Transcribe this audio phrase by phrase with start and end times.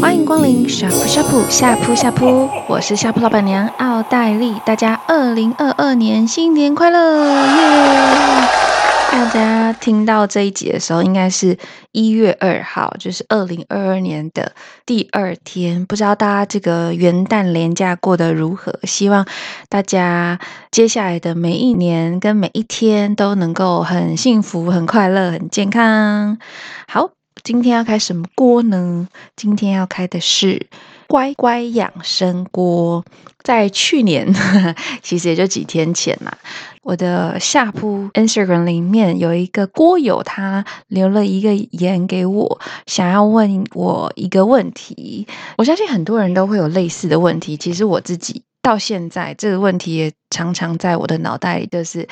[0.00, 8.48] 欢迎光临下铺下铺下铺下铺，我是下铺老板娘奥黛丽，大家二零二二年新年快乐耶！
[9.12, 11.56] 大家听到这一集的时候，应该是
[11.92, 14.50] 一月二号，就是二零二二年的
[14.84, 15.86] 第二天。
[15.86, 18.76] 不知道大家这个元旦连假过得如何？
[18.82, 19.24] 希望
[19.68, 20.40] 大家
[20.72, 26.38] 接下来的每一年跟每一天都能够很幸福、很快乐、很健康。
[26.88, 27.10] 好，
[27.46, 29.06] 今天要开什么锅呢？
[29.36, 30.66] 今天要开的是
[31.06, 33.04] 乖乖养生锅。
[33.44, 34.34] 在去年，
[35.00, 36.36] 其实也就几天前嘛。
[36.82, 45.28] 我的下铺 Instagram 里面有一个锅友，他留了一个言给我，想要问我一个问题。
[45.56, 47.56] 我相信很多人都会有类似的问题。
[47.56, 52.08] 其实我自己到现在这个问题也常常在我的脑袋里，就是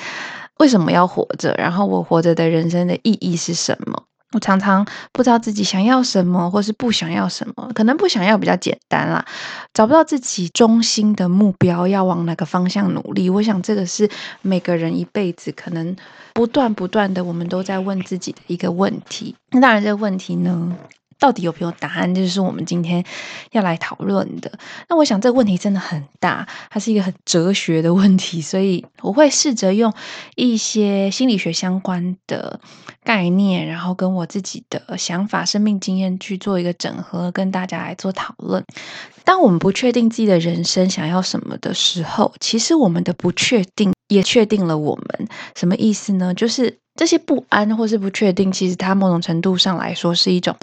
[0.58, 1.52] 为什么要活着？
[1.58, 4.03] 然后我活着的人生的意义是什么？
[4.34, 7.70] 我常常不知道自己想要什么，或是不想要什么。
[7.72, 9.24] 可能不想要比较简单啦，
[9.72, 13.30] 找不到自己中心的目标，要往哪个方向努力。
[13.30, 14.10] 我想这个是
[14.42, 15.94] 每个人一辈子可能
[16.32, 19.36] 不断不断的，我们都在问自己的一个问题。
[19.52, 20.76] 那当然，这个问题呢，
[21.18, 22.14] 到底有没有答案？
[22.14, 23.04] 就是我们今天
[23.52, 24.50] 要来讨论的。
[24.88, 29.92] 那我想这个问题真的很大，它是一个很哲学的问题， 所以我会试着用
[30.36, 32.60] 一些心理学相关的
[33.02, 38.64] 概念，然后跟我自己的想法、生命经验去做一个整合，跟大家来做讨论。
[39.24, 45.28] 当我们不确定自己的人生想要什么的时候，其实我们的不确定也确定了我们。
[45.54, 46.34] 什么意思呢？
[46.34, 50.54] 就是这些不安或是不确定，其实它某种程度上来说是一种。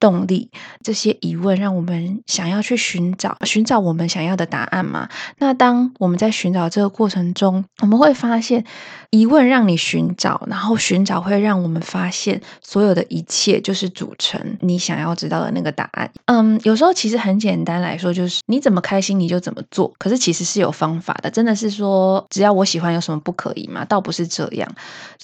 [0.00, 0.50] 动力，
[0.82, 5.08] 这些疑问让我们想要去寻找寻找我们想要的答案嘛。
[5.38, 8.64] 那当我们在寻找这个过程中，我们会发现，
[9.10, 16.10] 疑问让你寻找，然后寻找会让我们发现，所有的一切就是组成你想要知道的那个答案。
[16.26, 19.92] 嗯，有时候其实很简单来说，就是你怎么开心你就怎么做。
[19.98, 23.84] 可是其实是有方法的，真的是说只要我喜欢有什么不可以吗？
[23.84, 24.72] 倒不是这样。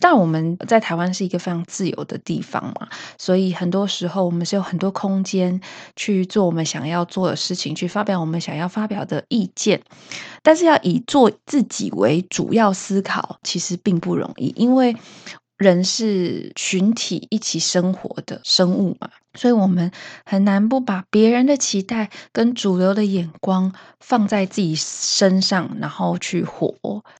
[0.00, 4.64] 但我们在台湾是一个非常自由的地方嘛，所以很多时候我们是有。
[4.64, 5.60] 很多空间
[5.94, 9.82] 去做我们想要做的事情，去发表我们想要发表的意见，
[10.44, 14.94] 但是要以做自己为主要思考，其实并不容易，因为
[15.56, 19.10] 人是群体一起生活的生物嘛。
[19.34, 19.90] 所以，我们
[20.24, 26.74] 很难不把别人的期待跟主流的眼光放在自己身上，然后去活。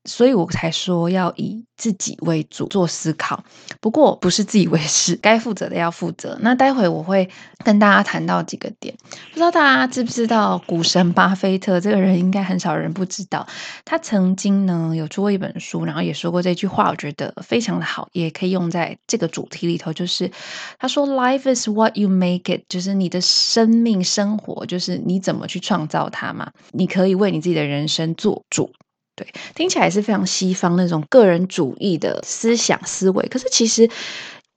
[0.05, 3.43] 所以我才说要以自己为主做思考。
[3.81, 6.39] 不过，不是自以为是，该负责的要负责。
[6.41, 7.29] 那待会我会
[7.65, 8.95] 跟大家谈到几个点。
[9.33, 12.17] 不知道大家知不知道股神巴菲特这个人？
[12.17, 13.47] 应该很少人不知道。
[13.85, 19.93] 他曾经呢有出过一本书，然后也说过这句话，我觉得非常的好，也可以用在这个主题里头。
[19.93, 20.31] 就是
[20.79, 26.51] 他说：“Life is what you。” You make it，就是你的生命生活，就是你怎么去创造它嘛。
[26.73, 28.71] 你可以为你自己的人生做主，
[29.17, 33.27] 对，听起来是非常西方那种个人主义的思想思维。
[33.29, 33.89] 可是其实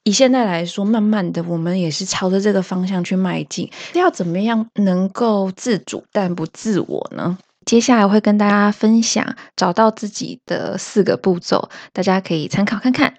[0.04, 3.70] 以现在来说，慢慢的我们也是朝着这个方向去迈进。
[3.94, 7.38] 要怎么样能够自主但不自我呢？
[7.66, 13.14] 接下来会跟大家分享找到自己的四个步骤，大家可以参考看看。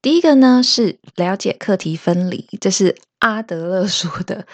[0.00, 4.46] 第一个呢是了解课题分离，这是阿德勒说的。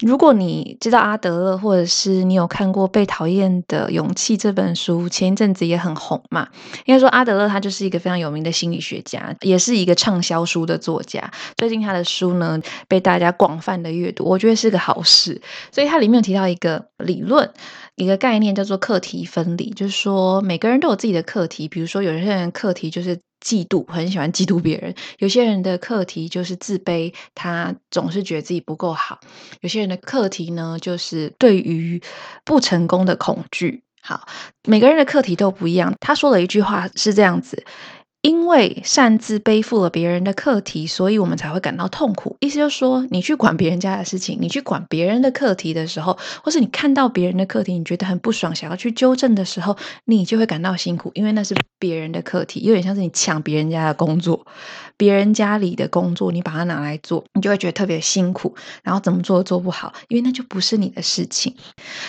[0.00, 6.46] 如果你知道阿德勒，或者是你有看过《被讨厌的勇气》这本书，前一阵子也很红嘛。
[6.84, 11.30] 应该说阿德勒他就是一个非常有名的心理学家，也是一个畅销书的作家。
[11.56, 15.40] 最近他的书呢被大家广泛的阅读，我觉得是个好事。
[15.70, 17.50] 所以他里面有提到一个理论，
[17.96, 21.66] 一个概念叫做课题分离，就是说每个人都有自己的课题。
[21.66, 23.18] 比如说有些人课题就是。
[23.42, 24.94] 嫉妒，很喜欢嫉妒别人。
[25.18, 29.20] 有些人的课题就是自卑，他总是觉得自己不够好。
[29.60, 32.00] 有些人的课题呢，就是对于
[32.44, 33.82] 不成功的恐惧。
[34.00, 34.26] 好，
[34.64, 35.94] 每个人的课题都不一样。
[36.00, 37.64] 他说了一句话是这样子。
[38.22, 42.36] 因为擅自背负了别人的课题，所以我们才会感到痛苦。
[42.38, 54.46] 意思就是说，你去管别人家的事情，你去管别人的课题的时候，或是你看到别人的课题，你觉得很不爽，想要去纠正的时候，你就会感到辛苦，因为那是别人的课题，有点像是你抢别人家的工作，
[54.96, 58.54] 别人家里的工作，你把它拿来做，你就会觉得特别辛苦，
[58.84, 61.52] 然后怎么做都做不好，因为那就不是你的事情。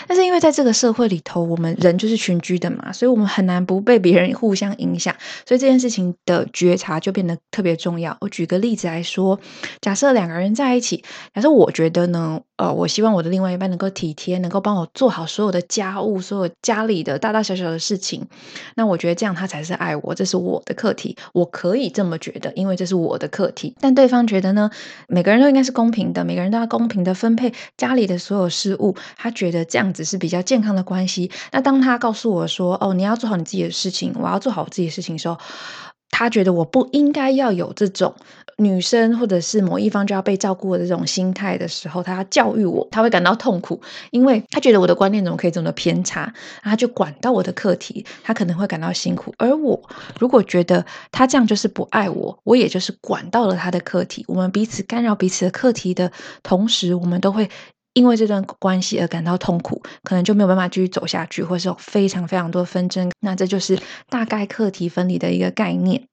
[0.07, 5.15] 但是因为在这个社会里头，我们人就是群居的嘛，所以我们很难不被别人互相影响，
[5.47, 6.02] 所以这件事情。
[6.25, 8.17] 的觉察就变得特别重要。
[8.21, 9.39] 我举个例子来说，
[9.81, 11.03] 假设两个人在一起，
[11.33, 18.27] 假设我觉得呢，呃，我希望我的另外一半能够体贴，能够帮我做好所有的家务，所有家里的大大小小的事情。
[18.75, 23.75] 那我觉得这样他才是爱我，这是我的课题，我可以这么觉得，因为这是我的课题。
[23.79, 24.69] 但对方觉得呢？
[25.07, 28.95] 每个人都应该是公平的，每个人都要公平的分配家里的所有事务。
[29.17, 31.31] 他觉得这样子是比较健康的关系。
[31.51, 35.37] 那当他告诉我说：“哦，你要做好你自己的事情，我要做好我自己的事情”的时候，
[36.13, 38.13] 他觉得我不应该要有这种。
[38.57, 43.81] 女生或者是某一方就要被照顾的这种心态的时候，他要教育我，他会感到痛苦，
[44.11, 46.31] 因为他觉得我的观念怎么可以这么偏差，
[46.61, 49.33] 他就管到我的课题，他可能会感到辛苦。
[49.39, 49.81] 而我
[50.19, 56.11] 如果觉得他这样就是不爱我，我也就是管到了他的课题，我们彼此干扰彼此的课题的
[56.43, 57.49] 同时，我们都会。
[57.93, 63.11] 因为这段关系而感到痛苦，可能就没有办法继续走下去，或是有非常非常多纷争。
[63.19, 63.79] 那这就是
[64.09, 66.07] 大概课题分离的一个概念。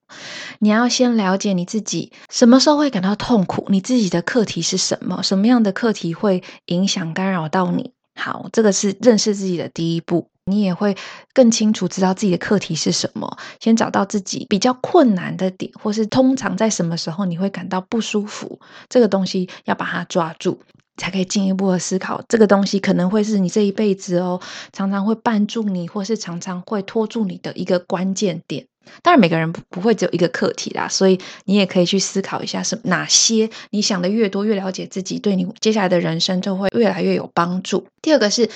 [0.59, 7.93] 你要先了解你自己什么时候会感到痛苦，你自己的课题是什么，什么样的课题会影响干扰到你。
[8.15, 10.27] 好，这个是认识自己的第一步。
[10.45, 10.97] 你也会
[11.33, 20.59] 更清楚知道自己的课题是什么，先找到自己比较困难的点，或是通常在什么时候你会感到不舒服，这个东西要把它抓住。
[21.01, 24.39] 才可以进一步的思考，这个东西可能会是你这一辈子哦，
[24.71, 28.67] 常常会绊住你，或是常常会拖住你的一个关键点。
[29.01, 37.87] 当然，每个人不不会只有一个课题啦，所以你也可以去思考一下，是哪些你想的越多，越了解自己，对你接下来的人生就会越来越有帮助。
[38.03, 38.47] 第二个是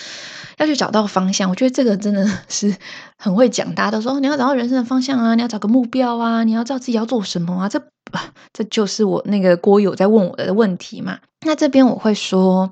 [0.58, 2.76] 要去找到方向，我觉得这个真的 是
[3.18, 7.82] 很会讲，大家都说你要找到人生的方向啊，你要找个目标啊，你要知道自己要做什么啊，这
[8.54, 11.20] 这就是我那个锅友在问我的问题嘛。
[11.46, 12.72] 那这边我会说，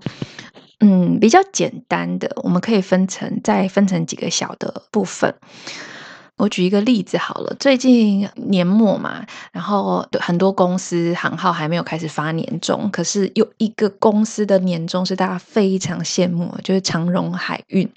[0.80, 5.34] 嗯，比较简单的，我们可以分成再分成几个小的部分。
[6.36, 17.88] 我举一个例子好了，最近年末嘛，然后很多公司行号还没有开始发年终，可是有一个公司的年终是大家非常羡慕，就是长荣海运。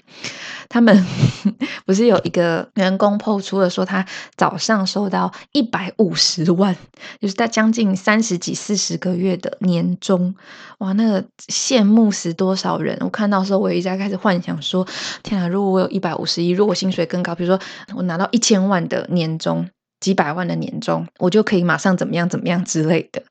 [0.69, 1.05] 他们
[1.85, 4.05] 不是有一个员工 po 出了说他
[4.35, 6.75] 早上收到一百五十万，
[7.19, 10.35] 就是他将近三十几四十个月的年终，
[10.79, 12.97] 哇，那个羡慕死多少人！
[13.01, 14.87] 我看到时候，我一直在开始幻想说，
[15.23, 17.59] 天啊，如果我有一百五十亿，如果薪水更高，比如说
[17.95, 19.69] 我拿到一千万的年终。
[19.99, 23.23] 几百万的年终，我就可以马上怎么样怎么样之类的。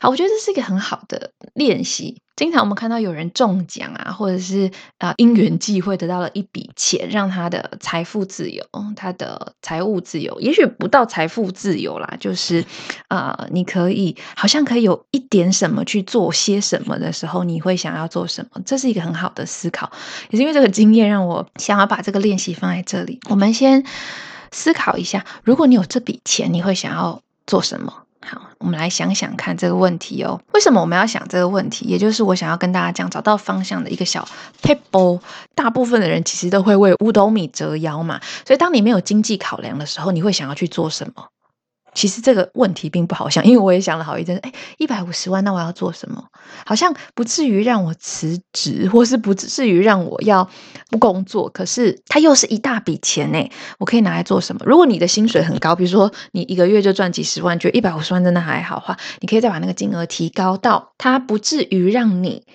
[0.00, 2.22] 好，我觉得这是一个很好的练习。
[2.36, 8.64] 经常我们看到有人中奖啊，或者是啊、因缘际会得到了一笔钱，让他的财富自由，
[8.96, 12.64] 他的财务自由，也许不到财富自由啦，就是
[13.08, 18.60] 啊、你可以好像可以有一点什么去做些什么的时候，你会想要做什么？
[18.64, 19.90] 这是一个很好的思考，
[20.30, 23.20] 也是因为这个经验让我想要把这个练习放在这里。
[23.28, 23.84] 我们先。
[24.54, 28.01] 思考一下，如果你有这笔钱，你会想要做什么？
[28.24, 30.40] 好，我们来想想看这个问题哦。
[30.54, 31.86] 为什么我们要想这个问题？
[31.86, 34.26] 也就是我想要跟大家讲，找到方向的一个小
[34.62, 35.20] table。
[35.54, 41.26] 大部分的人其实都会为五斗米折腰嘛，所以当你没有经济考量的时候，你会想要去做什么？
[41.94, 44.36] 其实这个问题并不好想，因为我也想了好一阵。
[44.38, 46.24] 哎，一百五十万，那我要做什么？
[46.64, 50.48] 好像不至于让我辞职，或是不至于让我要
[50.90, 51.48] 不工作。
[51.50, 54.62] 可是它又是一大笔钱呢，我可以拿来做什么？
[54.64, 62.46] 如果你的薪水很高，比如说你一个月就赚几十万，觉得一百五十万真的还好的话，你可以再把那个金额提高到它不至于让你。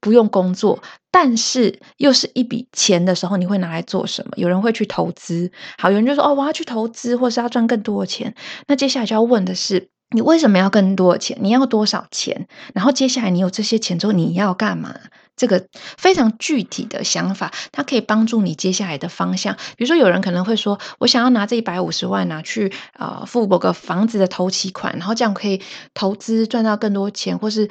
[0.00, 4.32] 不用工作，但是又是一笔钱的时候，你会拿来做什么？
[4.36, 8.34] 有人会去投资，好，有人就说哦，我要去投资，或是要赚更多的钱。
[8.66, 11.36] 那接下来就要问的是，你为什么要更多的钱？
[11.40, 12.48] 你要多少钱？
[12.74, 14.94] 然后接下来你有这些钱之后，你要干嘛？
[15.36, 15.66] 这个
[15.96, 19.54] 非常具体的想法，它可以帮助你接下来的方向。
[19.76, 25.62] 比如说，有人可能会说，我想要拿这一百五十万拿去啊，付某个房子的头期款，然后这样可以
[25.94, 27.70] 投资赚到更多钱，或是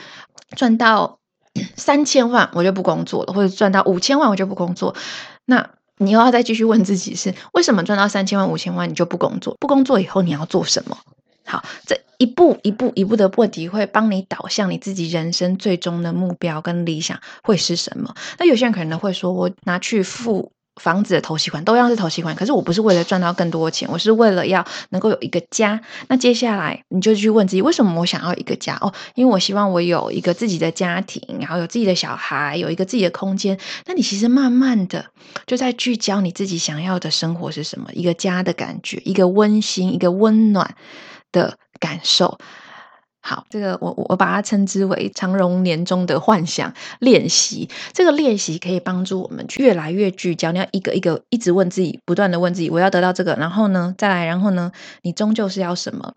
[0.55, 1.18] 赚到。
[1.75, 4.95] 三千万我就不工作了，或者赚到五千万我就不工作。
[5.45, 9.55] 那你又要再继续问自己是为什么赚到三千万、五千万你就不工作？
[9.59, 10.97] 不工作以后你要做什么？
[11.45, 18.13] 好，这一步一步一步的问题会帮你导向你自己人生最终的目标跟理想会是什么？
[18.37, 20.51] 那有些人可能会说，我拿去付。
[20.79, 25.79] 房子的头期款都要是头期款，可是我不是为了赚到更多钱，我是为了要能够有一个家。
[26.07, 28.77] 那接下来你就去问自己，为什么我想要一个家？
[28.81, 33.59] 哦，因为我希望我有一个自己的家庭，然后有自己的小孩，有一个自己的空间。
[33.85, 35.05] 那你其实慢慢的
[35.45, 37.89] 就在聚焦你自己想要的生活是什么？
[37.93, 40.75] 一个家的感觉，一个温馨，一个温暖
[41.31, 42.37] 的感受。
[43.21, 47.69] 好，这个我我把它称之为长荣年终的幻想练习。
[47.93, 50.51] 这个练习可以帮助我们越来越聚焦。
[50.51, 54.71] 你要一个一个一直问自己，不断的问自己，我要得到这个，然后呢，再来，然后呢，
[55.01, 56.13] 你终究是要什么？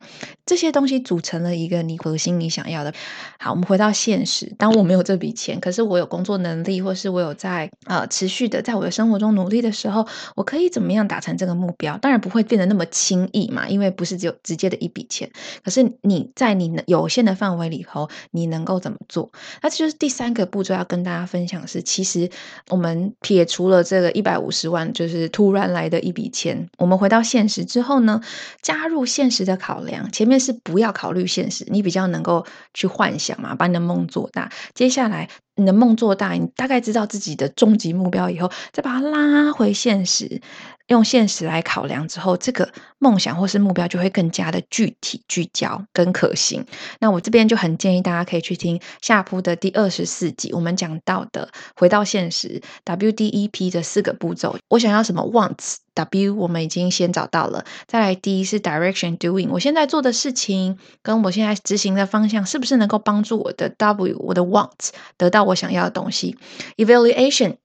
[0.46, 2.94] 这些东西组成了一个你核心你想要的。
[3.38, 4.54] 好，我们回到现实。
[4.56, 10.06] 当我没有这笔钱，可是我有工作能力，或是我有在呃持续的在我的生活中努力的时候，
[10.36, 11.98] 我可以怎么样达成这个目标？
[11.98, 15.28] 当然不会变得那么轻易嘛，因为不是只有直接的一笔钱。
[15.64, 19.32] 可是你在你能有限的范围里头，你能够怎么做？
[19.62, 22.30] 那这就是第三个步骤要跟大家分享是，其实
[22.68, 28.20] 我们撇除了这个一百五十万，就是突然来的一笔钱，我们回到现实之后呢，
[28.60, 30.12] 加入现实的考量。
[30.12, 32.44] 前面是不要考虑现实，你比较能够
[32.74, 34.50] 去幻想嘛，把你的梦做大。
[34.74, 40.40] 接下来你的梦做大，你大概知道自己的终极目标以后，再把它拉回现实。
[40.88, 46.66] 用现实来考量之后，这个梦想或是目标就会更加的具体、聚焦跟可行。
[46.98, 54.58] 那我这边就很建议大家可以去听夏噗的第二十四集，我们讲到的回到现实 WDEP 的四个步骤。
[54.68, 57.64] 我想要什么？Wants W，我们已经先找到了。
[57.86, 66.36] 再来，D 是 Direction Doing，我现在做的事情跟我现在执行的方向是不是能够帮助我的 W，我的 Want 得到我想要的东西
[66.76, 67.56] ？Evaluation。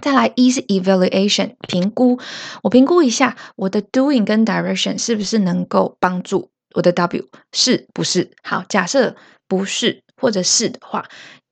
[0.00, 2.20] 再来，E 是 evaluation 评估，
[2.62, 8.30] 我评估一下我的 doing 跟 direction 是不是能够帮助我的 W，是不是？
[8.42, 9.16] 好，假设
[9.48, 11.06] 不是或者是的话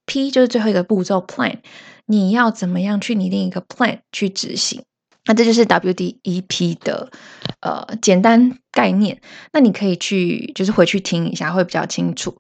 [0.07, 1.59] ，P 就是最后一个步骤 plan，
[2.07, 4.85] 你要怎么样去拟定一个 plan 去执行？
[5.29, 7.13] 那这就是 WDEP 的
[7.61, 9.21] 呃简单概念。
[9.53, 12.37] 那你可以去就是回去听一下，会比较清楚。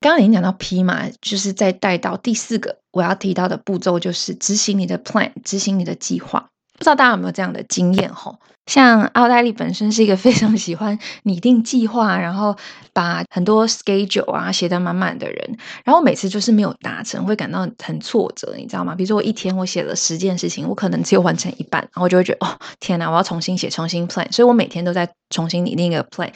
[0.00, 6.48] 刚刚已经讲到 P 嘛，就是再带到第四个我要提到的步骤，就是执行你的 plan，执行你的计划。
[6.78, 8.40] 不知道大家有没有这样的经验吼？
[8.70, 12.56] 像奥黛丽本身是一个非常喜欢拟定计划，然后
[12.92, 18.94] 把很多 schedule 啊写得满满的人，然后每次就是没有达成，会感到很挫折，你知道吗？
[18.94, 26.30] 比如说我一天我写了十件事情，我可能只有完成一半，然后就会觉得哦天哪，我要重新写，重新 plan，所以我每天都在重新拟定一个 plan。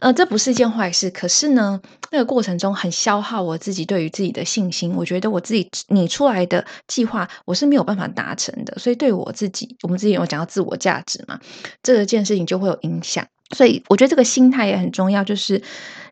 [0.00, 1.80] 呃，这不是一件坏事，可是呢，
[2.10, 11.38] 那个过程中很消耗我自己对于自己的信心，我觉得我自己拟出来的计划我是没有办法达成的，所以对我自己，我们之前有讲到自我价值嘛。
[11.82, 15.62] 这件事情就会有影响，所以我觉得这个心态也很重要，就是。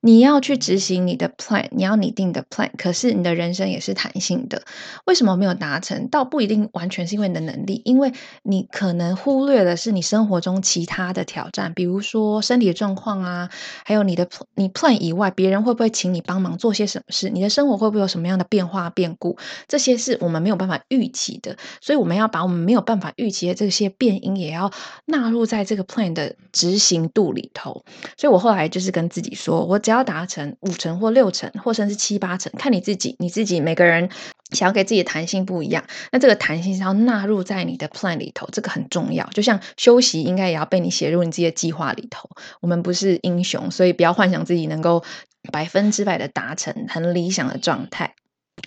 [0.07, 4.63] 你要去执行你的 plan，你要拟定的 plan，可是你的人生也是弹性的。
[5.05, 6.07] 为什么没有达成？
[6.09, 8.13] 倒不一定完全是因为你的能力，因为
[8.45, 13.51] 你可能忽略的是你生活中其他的挑战，比如说身体的状况啊，
[13.85, 17.29] 还有你的你 plan 以外，别人会不会请你帮忙做些什么事？
[17.29, 19.37] 你的生活会不会有什么样的变化变故？
[19.67, 24.71] 这些是我们没有办法预期的，所以我们要把我们没有办法预期的这些变因也要
[25.07, 27.83] 纳入在这个 plan 的执行度里头。
[28.17, 29.81] 所以我后来就是跟自己说，我。
[29.87, 33.17] 只要要达成五成或六成，或者是七八成，看你自己。
[33.19, 34.11] 你自己每个人
[34.51, 39.27] 想要给自己的弹性不一样，那这个弹性是要纳入在你的 plan 里头，这个很重要。
[39.31, 42.31] 就像休息，应该也要被你写入你自己的计划里头。
[42.61, 45.03] 我们不是英雄，所以不要幻想自己能够
[45.51, 48.15] 百分之百的达成很理想的状态。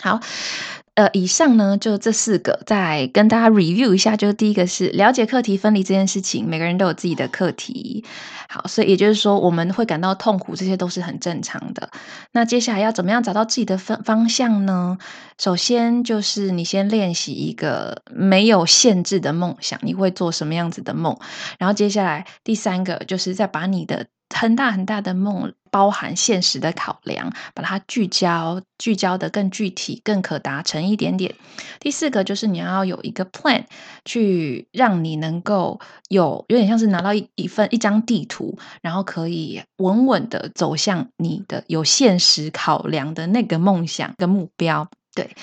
[0.02, 0.20] 好。
[1.00, 4.14] 呃，以上呢就这四个，再跟大家 review 一下。
[4.18, 8.04] 就是第一个是了解课题分离这件事情，每个人都有自己的课题。
[8.50, 11.88] 好，所以也就是说，我们会感到痛苦，这些都是很正常的。
[12.32, 14.98] 那接下来要怎么样找到自己的方方向呢？
[15.38, 21.16] 首先就是你先练习一个没有限制的梦想，你会做什么样子的梦？
[21.58, 24.04] 然后接下来第三个就是再把你的。
[24.32, 31.34] 很大很大的梦，包含现实的考量，把它聚焦，聚焦的更具体、更可达成一点点。
[31.78, 33.64] 第四个就是你要有一个 plan，
[34.04, 44.88] 去让你能够有有点像是拿到一一份一张地图，然后可以稳稳的走向你的有现实考量的那个梦想跟目标。
[45.14, 45.34] 对，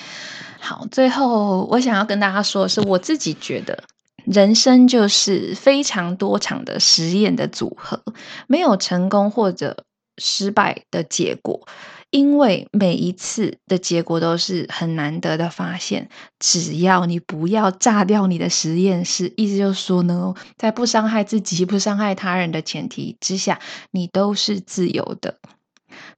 [0.60, 3.84] 好，最后我想要跟大家说的是，我自己觉得。
[4.24, 8.02] 人生就是非常多场的实验的组合，
[8.46, 9.84] 没有成功或者
[10.18, 11.66] 失败的结果，
[12.10, 16.10] 因为每一次的结果都是很难得的发现。
[16.38, 23.60] 只要你不要炸掉你的实验室，意思就是说呢，在不伤害自己、不伤害他人的前提之下，
[23.90, 25.38] 你都是自由的。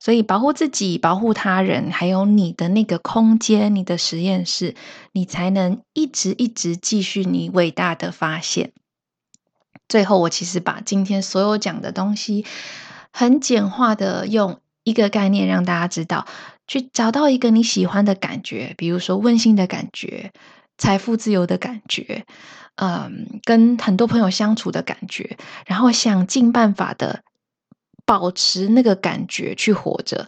[0.00, 4.74] 所以，保护自己、保护他人，还有你的那个空间、你的实验室，
[5.12, 8.72] 你才能一直一直继续你伟大的发现。
[9.88, 12.44] 最后，我其实把今天所有讲的东西，
[13.12, 16.26] 很简化的用一个概念让大家知道：
[16.66, 20.32] 去找到一个你喜欢的感觉，比如说温馨的感觉、
[20.78, 22.24] 财富自由的感觉，
[22.76, 25.36] 嗯，跟很多朋友相处的感觉，
[25.66, 27.22] 然后想尽办法的。
[28.06, 30.26] 保持那个感觉去活着。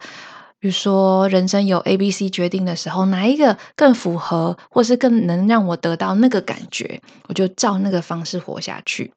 [0.61, 9.13] 比如说，人生有 A、B、C 决定的时候，哪一个更符合，或是更能让我得到那个感觉，我就照那个方式活下去。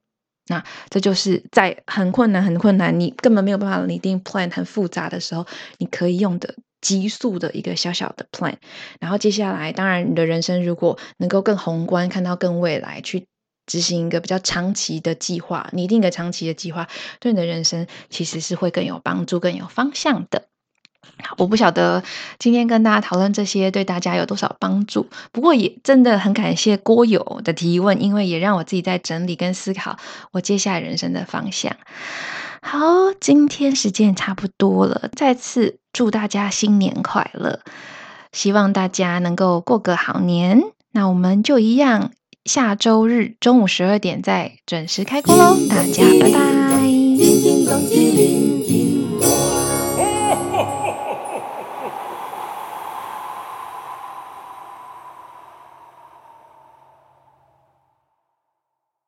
[0.47, 5.45] 那这就是在很困难、很困难，你根本没有办法拟定 plan 很复杂的时候，
[5.79, 8.55] 你可以用的急速的一个小小的 plan。
[8.99, 13.25] 然后接下来，当然你的人生如果能够更宏观，看到更未来，去
[13.65, 16.87] 执行一个比较长期的计划，拟定一个长期的计划，
[17.19, 20.49] 对你的人生其实是会更有帮助、更有方向的。
[21.37, 22.03] 我不晓得
[22.39, 29.97] 今天跟大家讨论这些对大家有多少帮助，不过也真的很感谢郭友的提问，因为也让我自己在整理跟思考
[30.31, 31.75] 我接下来人生的方向。
[32.61, 32.79] 好，
[33.19, 37.59] 今天时间差不多了，再次祝大家新年快乐，
[38.31, 40.63] 希望大家能够过个好年。
[40.91, 42.11] 那我们就一样，
[42.45, 46.45] 下周日中午十二点再准时开工喽，大家拜拜。